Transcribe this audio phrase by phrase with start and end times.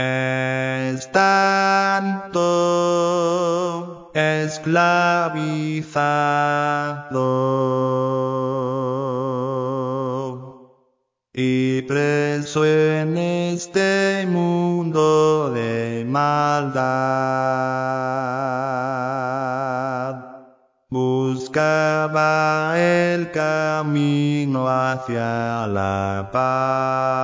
[0.00, 2.38] Es tanto
[4.14, 4.94] esclavizado
[11.34, 16.78] y preso en este mundo de maldad.
[20.90, 27.18] Buscaba el camino hacia la paz,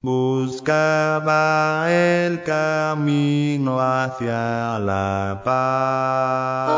[0.00, 6.70] buscaba el camino hacia la paz.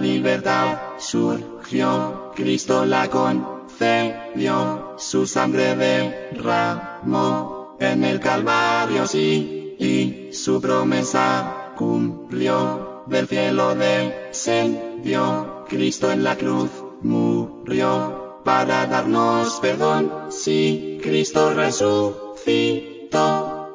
[0.00, 11.72] Libertad surgió, Cristo la concedió, su sangre derramó en el Calvario, sí, y su promesa
[11.76, 16.70] cumplió, del cielo descendió, Cristo en la cruz
[17.02, 22.38] murió, para darnos perdón, sí, Cristo resucitó,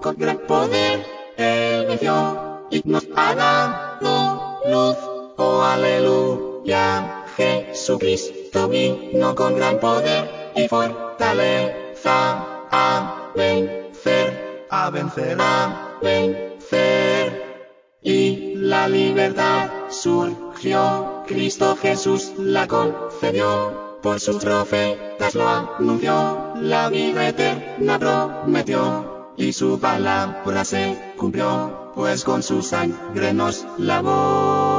[0.01, 1.05] con gran poder,
[1.37, 4.97] Él venció, y nos ha dado luz,
[5.37, 17.45] oh aleluya, Jesucristo vino con gran poder y fortaleza a vencer, A vencer, a vencer.
[18.01, 27.29] Y la libertad surgió, Cristo Jesús la concedió, por sus profetas lo anunció, la vida
[27.29, 34.74] eterna prometió, y su palabra se cumplió, pues con su sangre nos lavó.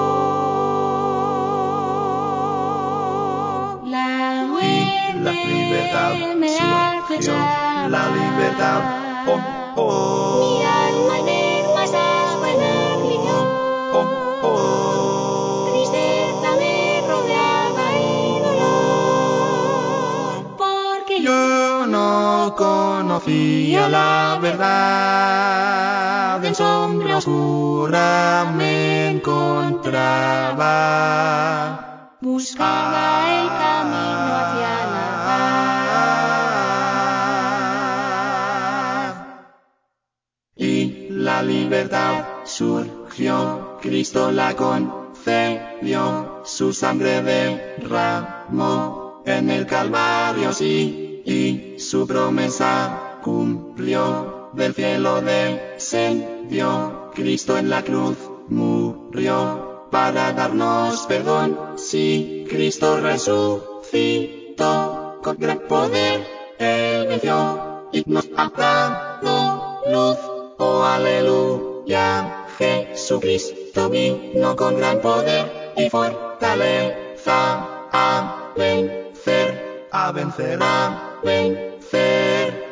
[7.25, 8.81] La libertad,
[9.27, 9.39] oh,
[10.39, 13.47] Mi oh, alma enferma estaba en aflicción.
[13.95, 14.07] oh,
[14.43, 15.69] oh.
[15.73, 16.77] Tristeza me
[17.09, 17.99] rodeaba y
[18.41, 20.33] dolor.
[20.59, 30.67] Porque yo Yo no conocía la verdad, en sombra oscura me encontraba.
[32.21, 34.76] buscaba el camino hacia
[41.47, 42.25] libertad.
[42.45, 54.51] Surgió, Cristo la concedió, su sangre derramó en el Calvario, sí, y su promesa cumplió,
[54.53, 58.17] del cielo descendió, Cristo en la cruz
[58.49, 64.63] murió, para darnos perdón, sí, Cristo resucitó,
[65.23, 66.25] con gran poder,
[66.59, 70.19] Él venció, y nos ha dado luz,
[70.85, 82.67] aleluya, Jesucristo vino con gran poder y fortaleza a vencer, A vencer, a vencer.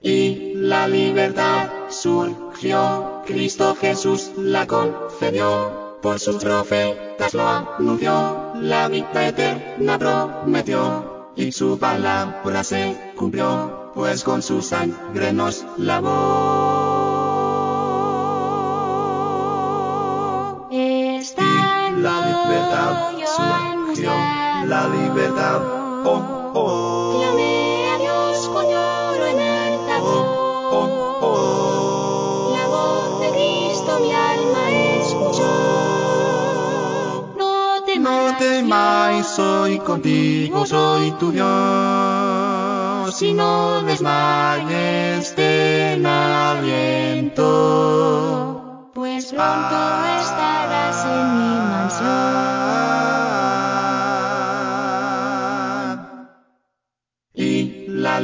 [0.00, 9.28] Y la libertad surgió, Cristo Jesús la concedió, por sus profetas lo anunció, la vida
[9.28, 16.93] eterna prometió, y su palabra se cumplió, pues con su sangre nos lavó.
[25.14, 25.60] Libertad,
[26.04, 30.26] oh, oh, Clamé a Dios con lloro en alta voz.
[30.72, 32.56] oh, oh.
[32.56, 35.52] La voz de Cristo mi alma escuchó.
[37.38, 47.50] No temas, No temáis, soy contigo, soy tu Dios, y no desmayes, ten aliento.
[48.94, 49.76] pues pronto
[50.20, 52.43] estarás en mi mansión.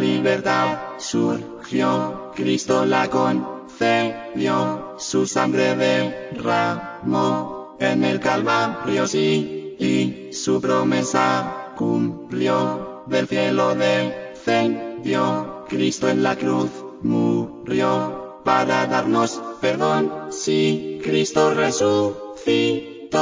[0.00, 0.78] Libertad.
[0.98, 13.04] Surgió, Cristo la concedió, su sangre derramó en el Calvario, sí, y su promesa cumplió,
[13.06, 16.70] del cielo descendió, Cristo en la cruz
[17.02, 23.18] murió, para darnos perdón, sí, Cristo resucitó,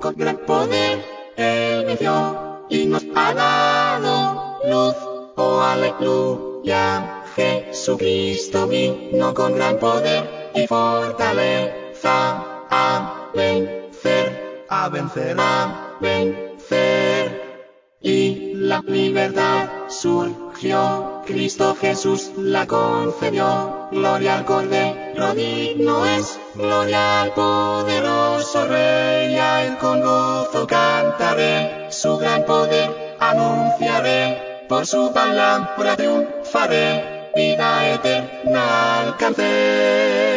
[0.00, 1.02] con gran poder,
[1.36, 4.94] Él venció, y nos ha dado luz,
[5.36, 17.54] oh aleluya, Jesucristo vino con gran poder y fortaleza a vencer, a vencer, a vencer.
[18.00, 23.88] Y la libertad surgió, Cristo Jesús la concedió.
[23.90, 32.18] Gloria al Cordero digno es, gloria al poderoso Rey, a él con gozo cantaré, su
[32.18, 40.33] gran poder anunciaré, por su palabra triunfaré, vida eterna alcancé.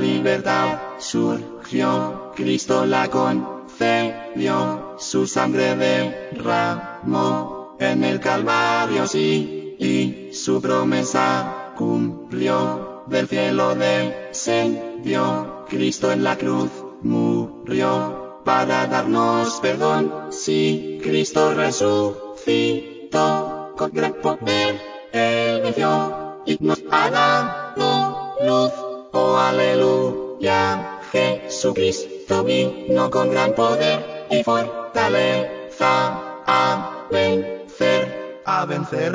[0.00, 0.80] Libertad.
[0.98, 13.04] Surgió, Cristo la concedió, su sangre derramó en el Calvario, sí, y su promesa cumplió,
[13.06, 16.70] del cielo descendió, Cristo en la cruz
[17.02, 23.14] murió, para darnos perdón, sí, Cristo resucitó,
[23.76, 24.78] con gran poder,
[25.12, 28.72] Él venció, y nos ha dado luz,
[29.20, 35.90] oh aleluya, Jesucristo vino con gran poder y fortaleza
[36.46, 39.12] a vencer, a vencer.